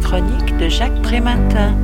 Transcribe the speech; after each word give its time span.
chronique 0.00 0.56
de 0.56 0.68
Jacques 0.68 1.02
Prématin. 1.02 1.76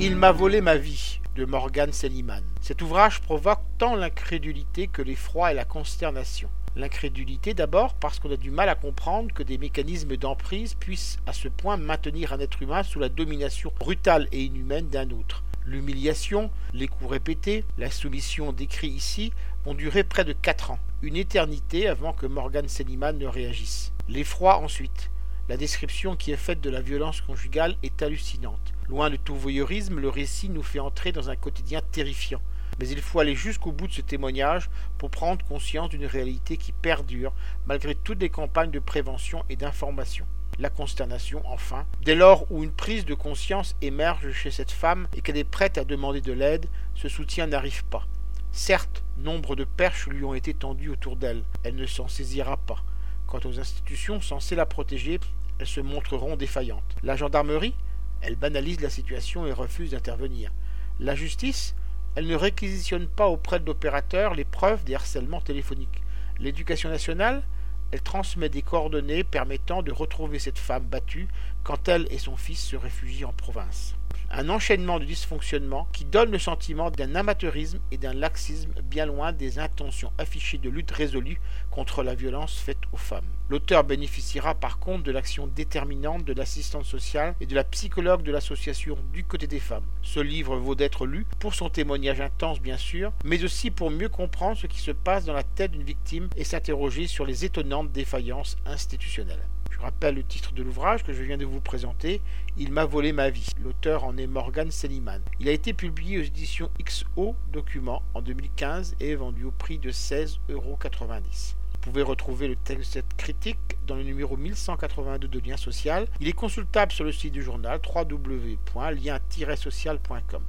Il 0.00 0.16
m'a 0.16 0.32
volé 0.32 0.60
ma 0.60 0.76
vie 0.76 1.20
de 1.36 1.44
Morgan 1.44 1.92
Seliman. 1.92 2.42
Cet 2.60 2.82
ouvrage 2.82 3.20
provoque 3.20 3.62
tant 3.78 3.96
l'incrédulité 3.96 4.86
que 4.86 5.02
l'effroi 5.02 5.52
et 5.52 5.54
la 5.54 5.64
consternation. 5.64 6.48
L'incrédulité 6.76 7.54
d'abord 7.54 7.94
parce 7.94 8.18
qu'on 8.18 8.32
a 8.32 8.36
du 8.36 8.50
mal 8.50 8.68
à 8.68 8.74
comprendre 8.74 9.32
que 9.32 9.42
des 9.42 9.58
mécanismes 9.58 10.16
d'emprise 10.16 10.74
puissent 10.74 11.18
à 11.26 11.32
ce 11.32 11.48
point 11.48 11.76
maintenir 11.76 12.32
un 12.32 12.40
être 12.40 12.62
humain 12.62 12.82
sous 12.82 12.98
la 12.98 13.08
domination 13.08 13.72
brutale 13.78 14.28
et 14.32 14.44
inhumaine 14.44 14.88
d'un 14.88 15.10
autre. 15.10 15.42
L'humiliation, 15.66 16.50
les 16.74 16.88
coups 16.88 17.10
répétés, 17.10 17.64
la 17.78 17.90
soumission 17.90 18.52
décrits 18.52 18.88
ici 18.88 19.32
vont 19.64 19.74
durer 19.74 20.02
près 20.02 20.24
de 20.24 20.32
quatre 20.32 20.72
ans, 20.72 20.78
une 21.02 21.16
éternité 21.16 21.88
avant 21.88 22.12
que 22.12 22.26
Morgan 22.26 22.68
Seliman 22.68 23.16
ne 23.16 23.26
réagisse. 23.26 23.92
L'effroi 24.08 24.58
ensuite. 24.58 25.10
La 25.48 25.56
description 25.56 26.14
qui 26.14 26.30
est 26.30 26.36
faite 26.36 26.60
de 26.60 26.70
la 26.70 26.80
violence 26.80 27.20
conjugale 27.20 27.74
est 27.82 28.00
hallucinante. 28.00 28.72
Loin 28.88 29.10
de 29.10 29.16
tout 29.16 29.34
voyeurisme, 29.34 29.98
le 29.98 30.08
récit 30.08 30.48
nous 30.48 30.62
fait 30.62 30.78
entrer 30.78 31.10
dans 31.10 31.30
un 31.30 31.36
quotidien 31.36 31.80
terrifiant. 31.90 32.40
Mais 32.78 32.88
il 32.88 33.00
faut 33.00 33.18
aller 33.18 33.34
jusqu'au 33.34 33.72
bout 33.72 33.88
de 33.88 33.92
ce 33.92 34.02
témoignage 34.02 34.70
pour 34.98 35.10
prendre 35.10 35.44
conscience 35.44 35.88
d'une 35.88 36.06
réalité 36.06 36.56
qui 36.56 36.70
perdure 36.70 37.32
malgré 37.66 37.96
toutes 37.96 38.20
les 38.20 38.30
campagnes 38.30 38.70
de 38.70 38.78
prévention 38.78 39.44
et 39.50 39.56
d'information. 39.56 40.26
La 40.60 40.70
consternation, 40.70 41.42
enfin, 41.46 41.86
dès 42.02 42.14
lors 42.14 42.50
où 42.52 42.62
une 42.62 42.70
prise 42.70 43.04
de 43.04 43.14
conscience 43.14 43.74
émerge 43.82 44.30
chez 44.30 44.52
cette 44.52 44.70
femme 44.70 45.08
et 45.16 45.22
qu'elle 45.22 45.36
est 45.36 45.44
prête 45.44 45.76
à 45.76 45.84
demander 45.84 46.20
de 46.20 46.32
l'aide, 46.32 46.66
ce 46.94 47.08
soutien 47.08 47.48
n'arrive 47.48 47.84
pas. 47.86 48.06
Certes, 48.52 49.02
nombre 49.18 49.56
de 49.56 49.64
perches 49.64 50.06
lui 50.06 50.22
ont 50.22 50.34
été 50.34 50.54
tendues 50.54 50.90
autour 50.90 51.16
d'elle, 51.16 51.42
elle 51.64 51.74
ne 51.74 51.86
s'en 51.86 52.06
saisira 52.06 52.58
pas. 52.58 52.84
Quant 53.32 53.48
aux 53.48 53.58
institutions 53.58 54.20
censées 54.20 54.56
la 54.56 54.66
protéger, 54.66 55.18
elles 55.58 55.66
se 55.66 55.80
montreront 55.80 56.36
défaillantes. 56.36 56.96
La 57.02 57.16
gendarmerie, 57.16 57.74
elle 58.20 58.36
banalise 58.36 58.82
la 58.82 58.90
situation 58.90 59.46
et 59.46 59.54
refuse 59.54 59.92
d'intervenir. 59.92 60.52
La 61.00 61.14
justice, 61.14 61.74
elle 62.14 62.26
ne 62.26 62.34
réquisitionne 62.34 63.06
pas 63.06 63.28
auprès 63.28 63.58
de 63.58 63.64
l'opérateur 63.64 64.34
les 64.34 64.44
preuves 64.44 64.84
des 64.84 64.94
harcèlements 64.94 65.40
téléphoniques. 65.40 66.02
L'éducation 66.40 66.90
nationale, 66.90 67.42
elle 67.90 68.02
transmet 68.02 68.50
des 68.50 68.60
coordonnées 68.60 69.24
permettant 69.24 69.82
de 69.82 69.92
retrouver 69.92 70.38
cette 70.38 70.58
femme 70.58 70.84
battue 70.84 71.28
quand 71.64 71.88
elle 71.88 72.08
et 72.10 72.18
son 72.18 72.36
fils 72.36 72.62
se 72.62 72.76
réfugient 72.76 73.24
en 73.24 73.32
province 73.32 73.94
un 74.34 74.48
enchaînement 74.48 74.98
de 74.98 75.04
dysfonctionnements 75.04 75.86
qui 75.92 76.06
donne 76.06 76.30
le 76.30 76.38
sentiment 76.38 76.90
d'un 76.90 77.14
amateurisme 77.14 77.80
et 77.90 77.98
d'un 77.98 78.14
laxisme 78.14 78.72
bien 78.82 79.04
loin 79.04 79.32
des 79.32 79.58
intentions 79.58 80.10
affichées 80.16 80.56
de 80.56 80.70
lutte 80.70 80.90
résolue 80.90 81.38
contre 81.70 82.02
la 82.02 82.14
violence 82.14 82.58
faite 82.58 82.78
aux 82.92 82.96
femmes. 82.96 83.26
L'auteur 83.50 83.84
bénéficiera 83.84 84.54
par 84.54 84.78
contre 84.78 85.02
de 85.02 85.12
l'action 85.12 85.46
déterminante 85.46 86.24
de 86.24 86.32
l'assistante 86.32 86.86
sociale 86.86 87.34
et 87.42 87.46
de 87.46 87.54
la 87.54 87.64
psychologue 87.64 88.22
de 88.22 88.32
l'association 88.32 88.96
du 89.12 89.22
côté 89.24 89.46
des 89.46 89.60
femmes. 89.60 89.84
Ce 90.00 90.20
livre 90.20 90.56
vaut 90.56 90.74
d'être 90.74 91.04
lu 91.04 91.26
pour 91.38 91.54
son 91.54 91.68
témoignage 91.68 92.22
intense 92.22 92.60
bien 92.60 92.78
sûr, 92.78 93.12
mais 93.24 93.44
aussi 93.44 93.70
pour 93.70 93.90
mieux 93.90 94.08
comprendre 94.08 94.56
ce 94.56 94.66
qui 94.66 94.80
se 94.80 94.92
passe 94.92 95.26
dans 95.26 95.34
la 95.34 95.42
tête 95.42 95.72
d'une 95.72 95.82
victime 95.82 96.28
et 96.36 96.44
s'interroger 96.44 97.06
sur 97.06 97.26
les 97.26 97.44
étonnantes 97.44 97.92
défaillances 97.92 98.56
institutionnelles 98.64 99.46
rappelle 99.82 100.14
le 100.14 100.22
titre 100.22 100.52
de 100.52 100.62
l'ouvrage 100.62 101.02
que 101.02 101.12
je 101.12 101.22
viens 101.22 101.36
de 101.36 101.44
vous 101.44 101.60
présenter, 101.60 102.22
Il 102.56 102.70
m'a 102.70 102.84
volé 102.84 103.12
ma 103.12 103.30
vie. 103.30 103.48
L'auteur 103.62 104.04
en 104.04 104.16
est 104.16 104.21
Morgan 104.26 104.70
Seliman. 104.70 105.20
Il 105.40 105.48
a 105.48 105.52
été 105.52 105.72
publié 105.72 106.18
aux 106.18 106.22
éditions 106.22 106.70
XO 106.82 107.34
Documents 107.52 108.02
en 108.14 108.22
2015 108.22 108.96
et 109.00 109.14
vendu 109.14 109.44
au 109.44 109.50
prix 109.50 109.78
de 109.78 109.90
16,90€. 109.90 111.54
Vous 111.72 111.78
pouvez 111.80 112.02
retrouver 112.02 112.48
le 112.48 112.56
texte 112.56 113.02
critique 113.16 113.58
dans 113.86 113.94
le 113.96 114.02
numéro 114.04 114.36
1182 114.36 115.28
de 115.28 115.40
Lien 115.40 115.56
Social. 115.56 116.06
Il 116.20 116.28
est 116.28 116.32
consultable 116.32 116.92
sur 116.92 117.04
le 117.04 117.12
site 117.12 117.32
du 117.32 117.42
journal 117.42 117.80
www.lien-social.com. 117.84 120.42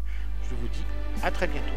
Je 0.43 0.55
vous 0.55 0.67
dis 0.67 0.83
à 1.23 1.31
très 1.31 1.47
bientôt. 1.47 1.73